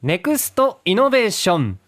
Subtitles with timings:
[0.00, 1.78] ネクストイノベーション。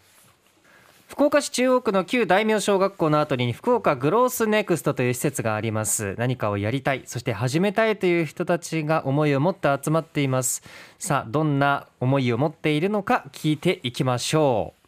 [1.06, 6.16] 福岡市中央区の旧大名小学校の後に福岡グロースネクストという施設があります。
[6.18, 10.64] 何かをやりたいそして始めたいという人たちが思いを持って集まっています。
[10.98, 14.79] さあどんな思いを持っているのか聞いていきましょう。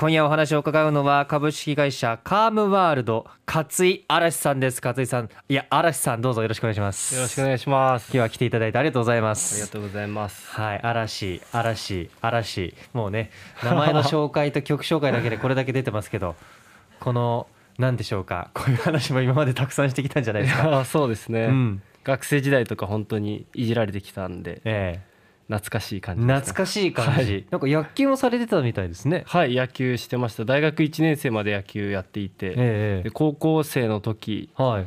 [0.00, 4.80] 今夜お話を伺うのは株式会社カームワールド勝井嵐さんです。
[4.80, 7.16] 勝井さんいや嵐さんどうぞよろしくお願いします。
[7.16, 8.04] よろしくお願いします。
[8.04, 9.56] 今日は来ていただいてありがとうございます。
[9.56, 10.52] ありがとうございます。
[10.52, 12.74] はい嵐嵐嵐。
[12.92, 13.32] もうね
[13.64, 16.36] 名前の紹介と曲紹介だけでこれだけ出てますけど
[17.00, 18.52] この何でしょうか。
[18.54, 20.84] こういう話も今までたくさんしてきたんじゃないですか。
[20.84, 25.17] そうですね、うん、学生時代とか本当にいじられてきたんで、ええ
[25.48, 29.24] 懐かしい感じ、懐かしい感じ、はい、なんか野球もされてたみたいですね。
[29.26, 30.44] はい野球してました。
[30.44, 34.86] 大学1年生まで野球やっていて、ええ、高校生の時のはい、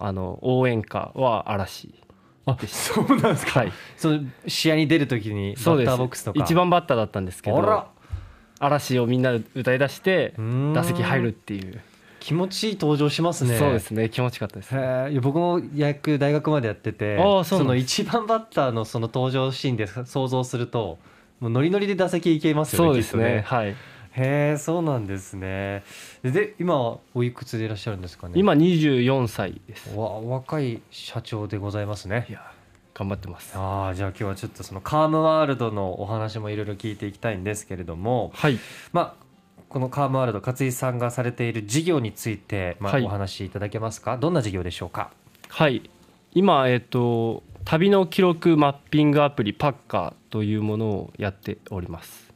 [0.00, 1.94] あの応援歌は嵐
[2.46, 6.42] あそうなんですか、はい、その試合に出る時にバッターボックスとか。
[6.42, 7.86] 一番バッターだったんですけど
[8.58, 10.34] 嵐をみんな歌い出して
[10.74, 11.80] 打席入るっていう
[12.20, 13.58] 気持ちいい登場しますね。
[13.58, 14.08] そうですね。
[14.08, 20.98] 気持ちよかったですいや僕も野球大学までやっててその一番バッターのその登場シーンで想像すると
[21.40, 23.68] もうノリノリで打席いけますよねそうですね、ね、はい。
[23.68, 23.74] へ
[24.54, 25.84] えそうなんですね。
[26.22, 28.34] で今おいくつでいらっしゃるんですかね？
[28.36, 29.96] 今24歳です。
[29.96, 32.26] わ若い社長でございますね。
[32.28, 32.42] いや
[32.92, 33.56] 頑張ってます。
[33.56, 38.32] ああじゃあ今日はちょっとそのカームワールドのお話もいろいろ聞いていきたいんですけれども。
[38.34, 38.58] はい。
[38.92, 39.29] まあ
[39.70, 45.12] このカームワールド勝井さんがされている事業について、まあ、お話しいただけますか、どんな事業でしょうか？
[45.48, 45.88] はい。
[46.34, 52.32] 今、えっ、と旅の記録マッピングアプリパッカーというものをやっております。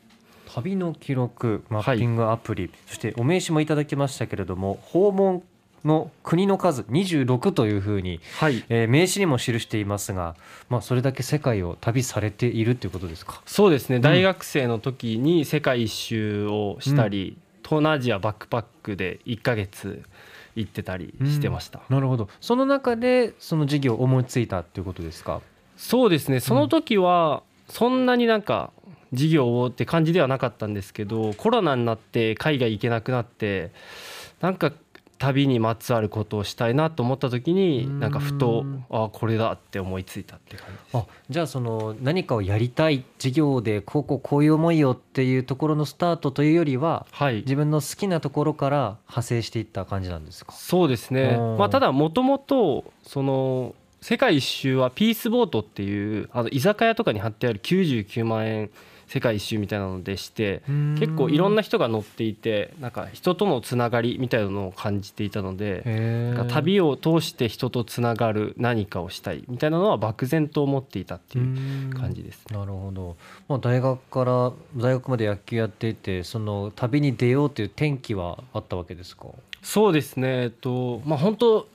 [0.55, 5.42] 旅の記録マッピングアプリ、はい、そしてお名刺もいただきましたけれども訪問
[5.84, 10.34] の国の数26というふうに、はい、えー、名刺にも記していますが、
[10.68, 13.42] まあ、それだけ世界を旅されているということですか？
[13.46, 20.02] そうですね、うん、大学生の時に世界一周をしたり、うん、東南アジアバックパックで1か月
[20.56, 22.28] 行ってたりしてました、うん、なるほど。
[22.40, 25.40] その中でその事業を思いついたっていうことですか？
[25.77, 26.40] そうですね。
[26.40, 28.70] その時はそんなになんか
[29.12, 33.70] 事業をって感じではなかったんですけどコロナになって海外行けなくなって
[34.40, 34.73] なんか
[35.19, 50.53] 旅にまつわることをしたいなと思った時になんかふとあこれだって思いついたって感じあじゃあその何かをやりたい事業でこうこうこういう思いよっていうところのスタートというよりは、はい、自分の好きなところから派生していった感じなんですか？
[50.53, 58.70] そうですね、まあ、ただもともとその世界一周はピースボートっていうあの居酒屋とかに貼ってある99万円
[59.14, 60.63] 世界一周みたいなのでして
[60.98, 73.17] 結構いろんな人が乗っていてなんか人とのつながりみたいなのを感じていたので旅を通して人とつながる何かをしたいみたいなのは漠然と思っていたっていう感じです、ね、なるほど、
[73.48, 79.29] まあ、大学から大学まで野球やっていてその旅に出ようという転機はあったわけですか？
[79.63, 81.69] そうですね、えっとまあ、本当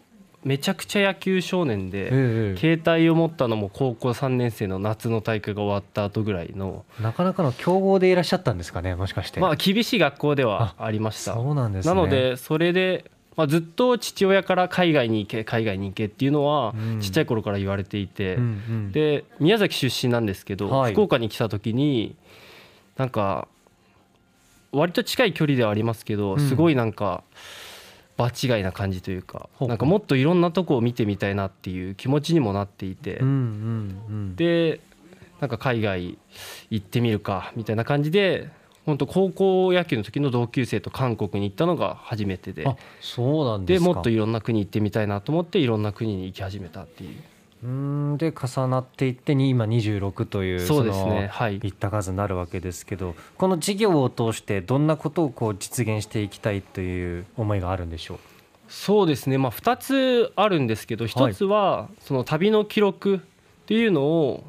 [0.43, 9.41] めちゃくちゃ野球少年で、ええ、携帯を持ったのも高校3年生の夏の大会が終わった後ぐらいのなかなかの強豪でいらっしゃったんですかねもしかして。
[9.41, 11.33] まあ厳しい学校ではありました。
[11.33, 18.47] そうなんです、ね、なのでそれで、まあ、ずっと父親から海外に行け海外に行けっていうのはちっちゃい頃から言われていて、うんうん。
[18.47, 18.51] う
[18.87, 22.15] ん、で宮崎出身なんですけど、はい、福岡に来た時に
[22.95, 23.49] なんか
[24.71, 27.68] 割と近い距離ではありますけどすごいなんか、うん
[28.19, 33.21] 場違いな感じというかなんかもっといろんなとこを見てみたいなっていう気持ちにもなっていて、
[34.35, 34.81] で
[35.39, 36.17] なんか海外
[36.69, 38.49] 行ってみるかみたいな感じで
[38.85, 42.65] 本当高校野球の時の同級生と韓国に行ったのが初めてで。
[42.99, 47.15] そうなんでもっといろんな国行ってみたいなと思っていろんな国に行き始めたっていう。
[47.63, 48.17] うん。
[48.17, 51.29] で重なっていって今26というそうですね。
[51.31, 51.57] はい。
[51.57, 58.17] いった数になるわけですけどこの事業を通してどんなことをこう実現していきたいという思いがあるんでしょう？
[58.67, 63.19] そうですね、まあ、2つあるんですけど1つはその旅の記録っ
[63.65, 64.43] ていうのを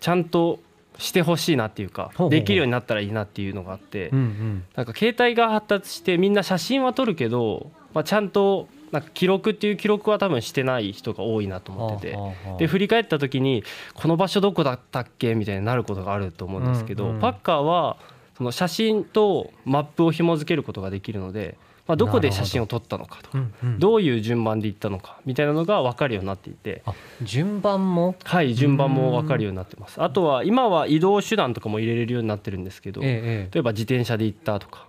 [0.00, 0.60] ちゃんと
[0.98, 4.18] してほしいなっていうかできるようになったらいいなっていうのがあってな
[4.82, 12.18] んか携帯が発達してみんな写真は撮るけどまあちゃんとなんか記録っていう記録は多分してない人が多いなと思ってて。
[12.58, 13.64] で振り返った時に
[13.94, 17.96] この場所どこだったっけみたいになることがあると思うんですけどパッカーは
[18.36, 21.56] その写真とマップを紐付けることができるので。
[21.86, 23.38] まあ、どこで写真を撮ったのかとか
[23.78, 23.94] ど。
[23.94, 26.82] ういう順番で行ったのかみたいなのが分かるようになっていて。
[27.22, 28.14] 順番も？
[28.24, 30.02] はい順番も分かるようになってます。
[30.02, 34.86] あとは今は移動手段とかも入れれるようになってるんですけど例えば自転車で行ったとか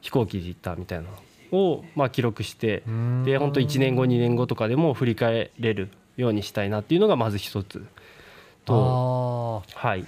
[0.00, 1.04] 飛行機で行ったみたいな
[1.52, 2.82] をまあ記録して
[3.24, 7.84] で本当1年後2年後とかでも振り返れるようにしたいなっていうのがまず一つ
[8.64, 9.62] と。
[9.74, 10.04] はい。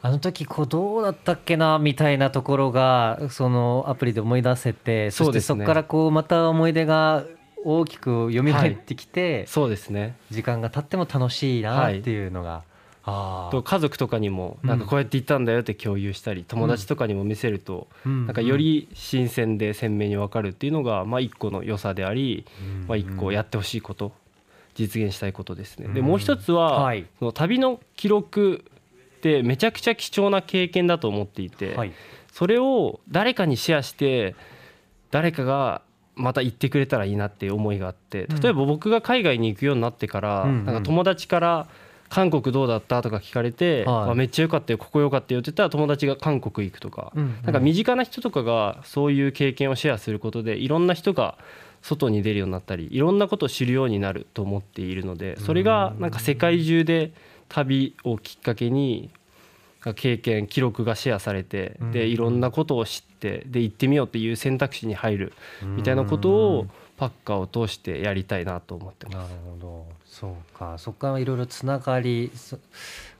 [0.00, 7.24] あの時こうどうだったっけなみたいなところがそのアプリで思い出せてそしてそこからこうまた思い出が
[7.64, 12.62] 大きく蘇ってきて、そうですね時間が経っても楽しいなっていうのが、
[13.04, 22.44] と家族とかにもなんかこうやって言ったんだよって共有したり、友達とかにも見せると、なんかより新鮮で鮮明に分かるっていうのがまあ一個の良さであり、
[22.86, 24.12] まあ一個やってほしいこと
[24.74, 25.88] 実現したいことですね。
[25.88, 28.64] でもう一つは、その旅の記録
[29.16, 31.76] ってめちゃくちゃ貴重な経験だと思っていて、
[32.32, 34.36] それを誰かにシェアして
[35.10, 35.82] 誰かが
[36.14, 41.68] また行ってくれたらいいなっていう思いがあって例えば僕が海外に行くようになってから、なんか友達から
[42.08, 43.02] 韓国どうだった？
[43.02, 51.36] とか聞かれて、はい、めっちゃ良かったよここ良かったよって言ったら友達が韓国行くとか、うんうん、なんか身近な人とかがそういう経験をシェアすることでいろんな人が
[51.82, 57.12] 外に出るようになったりいろんなことを知るようになると思っているのでそれがなんか世界中で
[57.48, 59.10] 旅をきっかけに
[59.94, 65.32] 経験記録がシェアされてでいろんなことを知ってで行ってみようっていう選択肢に入る
[65.62, 66.66] みたいなことを
[66.98, 69.16] パッカーを通してやりたいなと思ってます。
[69.16, 69.86] なるほど。
[70.04, 70.76] そうか。
[70.78, 72.32] そこからいろいろつながり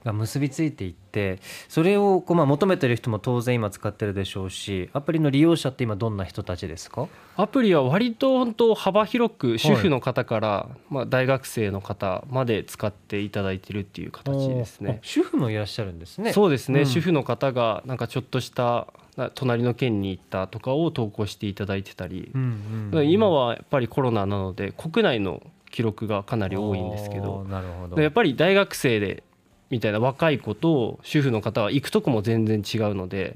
[0.05, 1.39] が結びついていって
[1.69, 7.07] それをこうまあ求めてる人も当然今使ってるでしょうしアプリの利用者って今どんな人たちですか？
[7.37, 14.99] アプリは割と本当幅広く主婦の方からまあ大学生の方まで使っていただいてるっていう形ですね。
[15.03, 16.33] 主婦もいらっしゃるんですね。
[16.33, 18.89] そうですね、うん、主婦の方がなんかちょっとした
[19.35, 27.47] 隣の県に行ったとかを投稿していただいてたり、うんうんうん、今はやっぱりコロナなので国内の記録がかなり多いんですけど。
[27.97, 29.23] やっぱり大学生で
[29.71, 33.35] みたいな若い子と主婦の方は行くとこも全然違うので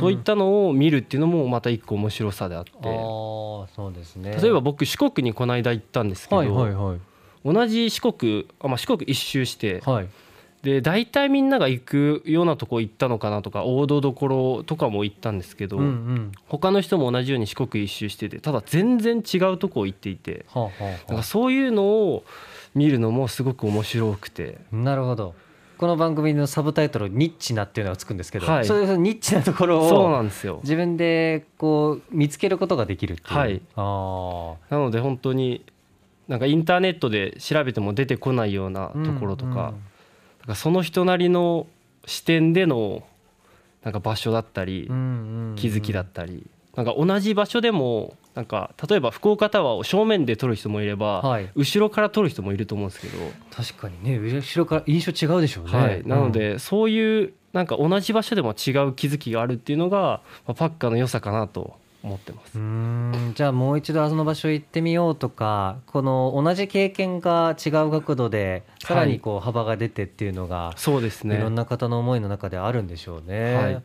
[0.00, 2.72] そういったのを見るっていうのもまた一個面白さであって。
[2.82, 6.98] そうです、ね、例えば僕四国にこの間行ったんですけど、はいはいはい、
[7.44, 10.08] 同じ四国あ、まあ、四国一周して、はい、
[10.62, 22.24] で大体みんなが行くようなとこ行ったのかなとか王道どころとかも行ったんですけど、うんうん、他の人も同じように四国一周しててただ全然違うとこ行っていて、はあはあ、なんかそういうのを
[22.74, 24.58] 見るのもすごく面白くて。
[24.72, 25.34] なるほど。
[25.78, 30.58] この番組のサブタイトル「ニッチな」っていうのがつくんですけど、はい、そういうニッチなところをそうなんですよ。
[30.64, 35.64] 自分でこう見つけることができるっていう、はい、あなので本当に
[36.26, 39.74] なんかインターネットで調べても出てこないようなところとかうんうん、
[40.48, 41.66] かその人なりの
[42.06, 43.02] 視点での
[43.82, 53.18] なんか場所だったり、気づきだったりなんか同じ場所でもなんか例えば福岡タワーを正面で撮る人もいれば、はい、後ろから撮る人もいると思うんですけど。
[53.50, 62.58] 確かにね後ろから印象違うでしょうね、はい、なので、うん、そういうなんか同じ場所でも違う気づきがあるっていうのが、まあ、パッカーの良さかなと思ってます。
[62.58, 63.32] うん。
[63.34, 71.36] じゃあもう一度あの場所行ってみようとかこの同じ経験が違う角度でさらにこう幅が出てっていうのが、はい、そうですね。
[71.36, 73.54] いろんな方の思いの中であるんでしょうね。
[73.54, 73.82] はい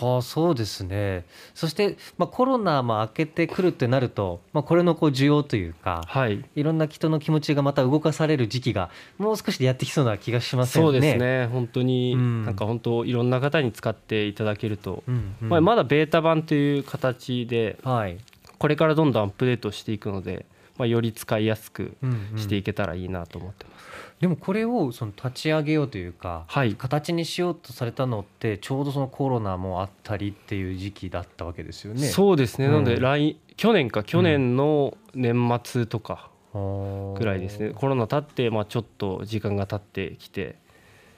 [0.00, 1.24] はあ、そうですね。
[1.54, 10.84] そして、まあ、コロナも明けてくるってなると、まあ、これのこう需要というか、はい、いろんな人の気持ちがまた動かされる時期がもう少しでやってきそうな気がしますね。
[10.84, 11.46] そうですね。
[11.46, 18.18] 本当に、うん、なんか本当いろんな方に使っていただけると、うんうん、まあ、まだベータ版という形で、はい、
[18.58, 20.46] これからどんどんアップデートしていくので、
[20.78, 21.96] まあ、より使いやすく
[22.36, 23.72] していけたらいいなと思ってます。
[23.72, 23.88] うんうん
[24.20, 32.08] でもこれをその立ち上げようというか、はい、形にしようとされたのってちょうどそのコロナもあったりっていう時期だったわけですよね。
[32.08, 40.46] そうですね、うん、なので来去年か去年の年末とかぐらいですね、うん、コロナ経ってまあちょっと時間が経ってきて。
[40.46, 40.52] うん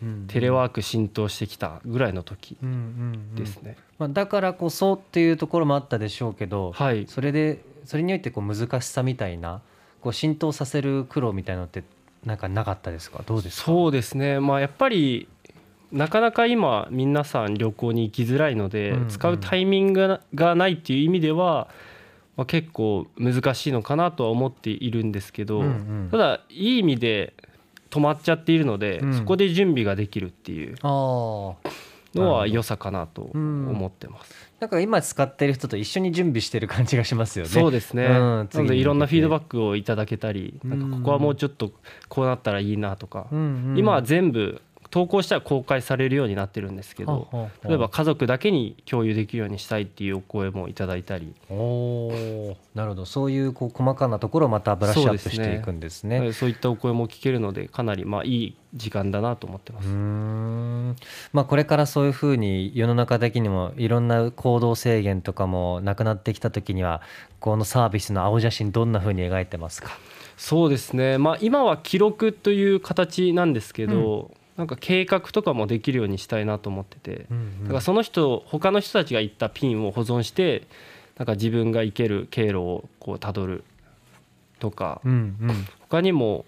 [0.03, 2.57] うん、テレワーク浸透してきたぐらいの時
[3.35, 9.63] ですね、まあ、だからこそっていうところもあったでしょうけど、はい、それでそれにおいてこう難しさみたいな
[10.01, 11.83] こう浸透させる苦労みたいなのって
[12.25, 13.23] なんかなかったですか？
[13.27, 13.67] どうですか？
[13.67, 14.41] そうですね。
[14.41, 15.29] まあやっぱり
[15.93, 21.69] なかなか今皆さん旅行に行きづらいので、うんうん、使うタイミングがないっていう意味では、
[22.37, 27.35] まあ、結構難しいのかなとは思っているんですけど、うんうん、ただいい意味で
[27.91, 31.57] 止まっちゃっているので、うん、そこで準備ができるっていうの
[32.15, 34.50] は良さかなと思ってます。
[34.61, 37.51] なんか今使ってる人と一緒に準備してる感じがしますよね。
[37.51, 38.05] そうですね。
[38.05, 41.73] うん、なのでいろんなフィードバックをいただけたり、なんかここはもうちょっと
[42.09, 51.33] こうなったらいいなとか、うんうん、今は全部投稿したら公開されるようになってるんですけど、例えば家族だけに共有できるようにしたいっていうお声もいただいたり。
[51.49, 53.05] おなるほど。
[53.05, 59.89] そういうこう細かなところをまたブラッシュアップしていくんですね、ね、そういったお声も聞けるのでかなりまあいい時間だなと思ってます。
[61.33, 67.01] まあ、これからそういうふうに世の中的にもいろんな行動制限とかもなくなってきた時には
[67.39, 69.91] このサービスの青写真どんなふうに描いてますか？
[70.37, 77.27] そうですね、まあ、今は記録という形なんですけど、うんなんか計画とかもできるようにしたいなと思ってて、
[77.63, 80.67] だからその人他の人たちが行ったピンを保存して
[81.17, 83.65] なんか自分が行ける経路をこうたどる
[84.59, 85.01] とか。
[85.89, 86.45] 他にも、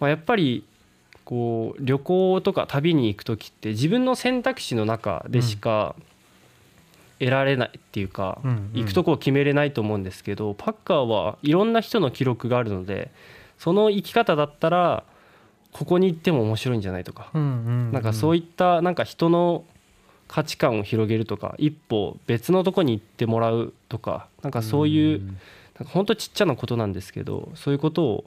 [0.00, 0.64] まあ、やっぱり
[1.26, 5.94] こう旅行とか旅に行く時って自分の選択肢の中でしか
[7.18, 8.40] 得られないっていうか、
[8.72, 13.10] 行くとこを決めれないと思うんですけどパッカーはいろんな人の記録があるので
[13.58, 15.04] その生き方だったら
[15.74, 17.44] ここに行っても面白いんじゃないとか、うんう
[17.90, 19.64] んなんかそういったなんか人の
[20.28, 28.24] 価値観を広げるとか一歩別のとこに行ってもらうとかなんかそういうなんか本当ちっちゃなことなんですけどそういうことを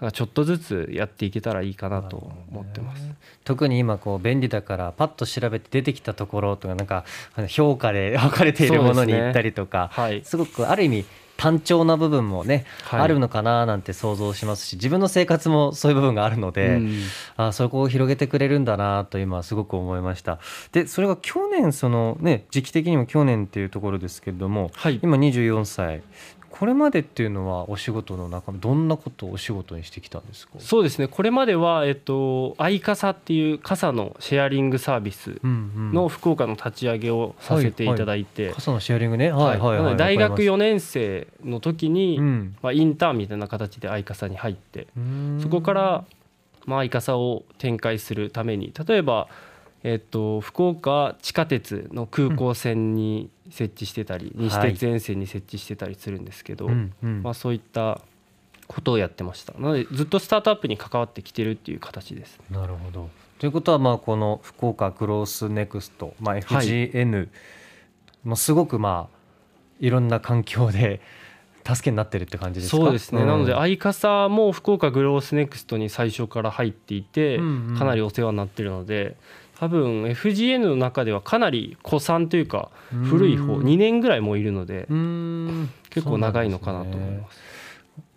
[0.00, 3.02] なんかちょっとずつやっていけたらいいかなと思ってます。
[3.44, 7.04] 特に今こう便利だからパッと調べて出てきたところとかなんか
[7.48, 11.04] 評価で分かれているものに行ったりとかはい、すごくある意味
[11.38, 13.00] 単調な部分もね、はい。
[13.00, 17.02] あるのかななんて想像しますし自分の生活もそういう部分があるので、うん。
[17.36, 20.40] あそこを広げてくれるんだなと今すごく思いました。
[20.72, 24.98] でそれが去年そのね時期的にも去年っていうところですけれどもはい。
[25.00, 26.02] 今24歳
[26.50, 30.54] これまでっていうのはお仕事の中どんなことをお仕事にしてきたんですか？
[30.58, 31.06] そうですね。
[31.06, 39.30] これまでは、えっと、アイカサっていう傘のシェアリングサービスの福岡の立ち上げをさせていただいて、傘のシェアリングね。
[39.30, 39.58] はい。
[39.58, 42.18] はいはい大学わかり4年生の時に、
[42.62, 44.86] まあ、インターンみたいな形でアイカサに入って
[45.40, 46.04] そこから、
[46.66, 49.28] まあ、アイカサを展開するために例えば、
[49.84, 57.22] えっと、福岡地下鉄の空港線に設置してたり、西鉄沿線に設置してたりするんですけど、うんうん。
[57.22, 58.00] まあ、そういった
[58.66, 59.54] ことをやってました。
[59.54, 62.38] なのでずっとスタートアップに関わってきてるっていう形です。
[62.50, 63.08] なるほど。
[63.38, 67.28] ということはまあこの福岡クロースネクスト、まあ、FGN、
[68.24, 69.16] もうすごくまあ
[69.80, 71.00] いろんな環境で
[71.64, 72.76] 助けになってるって感じですか？
[72.78, 77.76] そうですね、なのであ相傘も福岡グロースネクストに最初から入っていて、うんうん。
[77.78, 79.16] かなりお世話になってるので
[79.60, 82.70] 多分 FGN の中ではかなり古参というか
[83.04, 84.86] 古い方うん2年ぐらいもいるので
[85.90, 87.38] 結構長いのかなと思います。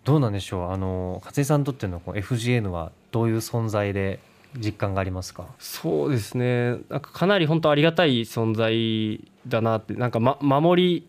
[0.04, 0.72] どうなんでしょう？
[0.72, 4.18] あの勝井さんにとってのこう FGN はどういう存在で
[4.58, 5.46] 実感がありますか？
[5.58, 6.70] そうですね。
[6.88, 10.82] なんかかなり本当ありがたい存在だなってなんか、ま、守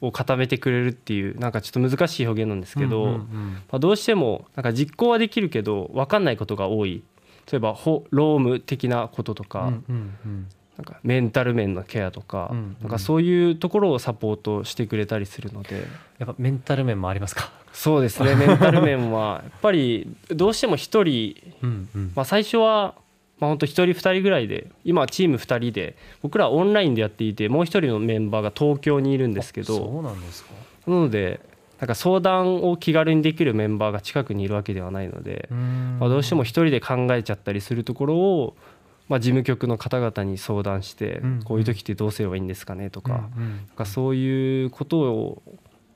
[0.00, 3.26] を固めてくれるっていうなんかちょっと難しい表現なんですけど、ま
[3.72, 7.02] あ、どうしてもなんか実行はできるけど分かんないことが多い
[7.50, 12.50] 例えばほ労務的なこととか,、なんかメンタル面のケアとか,、
[12.82, 15.86] なんかそういうところをサポートしてくれたりするので。
[16.18, 17.50] やっぱメンタル面もありますか？
[17.72, 18.34] そうですね。
[18.40, 22.12] メンタル面はやっぱりどうしても一人、うんうん。
[22.14, 22.94] まあ、最初は
[23.38, 29.76] まあ本当1人2人ぐらいで今はチーム2人で僕らはオンラインでやっていてもう1人のメンバーが東京にいるんですけど。
[29.76, 30.50] そうなんですか？
[30.86, 31.40] なので
[31.80, 38.56] なんか相談を気軽にできるメンバーが近くにいるわけではないので、まあ、どうしても一人で考えちゃったりするところを、
[39.08, 41.42] まあ、事務局の方々に相談してうん。
[41.44, 45.42] こういう時ってどうすればいいんですかねとかなんかそういうことをを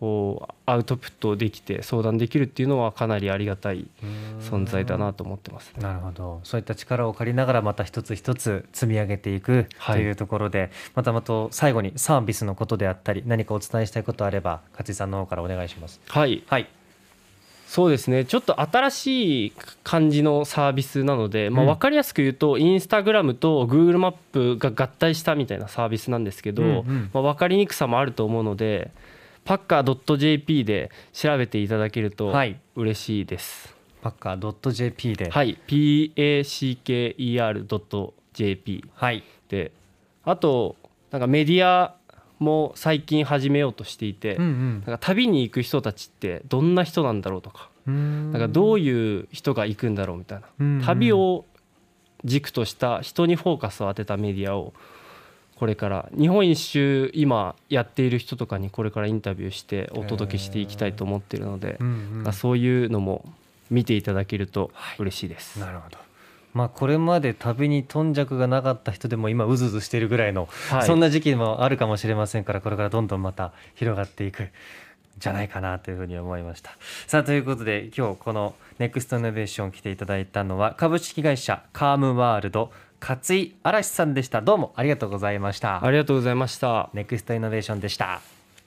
[0.01, 3.87] アウトプットできて相談できるっていうのはかなりありがたい
[4.41, 5.75] 存在だなと思ってます。
[5.77, 5.83] ね。
[5.83, 6.41] なるほど。
[6.43, 10.01] そういった力を借りながらまた一つ一つ積み上げていくとはい。
[10.01, 16.01] いうところで、またまた最後にサービスのことであったり何かお伝えしたいことあれば勝井さんの方からお願いします。
[16.09, 16.43] はい。
[16.47, 16.67] はい、
[17.67, 18.25] そうですね。
[18.25, 19.53] ちょっと新しい
[19.85, 21.69] 感じのサービスなので、まあ、うん。
[21.69, 28.91] 分かりやすく言うとインスタグラムと Google マップが合体したみたいなサービスなんですけど、まあ、分かりにくさもあると思うので
[29.45, 32.61] パッカー .jp で調べていただけるとはい。
[32.77, 33.75] 嬉しいです。
[34.03, 36.85] パッカー .jp で、はい、PACKER.jp
[38.95, 39.25] はい。
[39.49, 39.73] で。
[40.25, 40.77] あと
[41.11, 41.97] なんかメディア
[42.39, 48.33] も最近始めようとしていて、うんなんか旅に行く人たちってどんな人なんだろうとかうん。
[48.33, 50.47] なんかどういう人が行くんだろうみたいな。
[50.59, 50.83] うん。
[50.85, 51.45] 旅を
[52.25, 54.73] 軸とした人にフォーカスを当てたメディアを
[55.61, 61.91] これから日本一周今やっている人とかにこれからインタビューしてお届けしていきたいと思っているのでうんう
[62.21, 63.31] んまあそういうのも
[63.69, 65.61] 見ていただけると嬉しいです。
[65.61, 65.99] なるほど。
[66.55, 74.49] まあこれまで旅に頓着がなかった人でも今うずうずしてるぐらいの、はいそんな時期もあるかもしれませんからこれからどんどんまた広がっていくん
[75.19, 76.71] じゃないかなというふうに思いました。
[77.07, 84.43] さあということで今日このネクストイノベーション来ていただいたのは株式会社カームワールド勝井嵐さんでした。
[84.43, 85.85] どうもありがとうございました。
[85.85, 86.91] ありがとうございました。
[86.93, 88.21] ネクストイノベーションでした。